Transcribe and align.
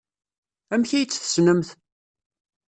Amek 0.73 0.91
ay 0.93 1.05
tt-tessnemt? 1.07 1.69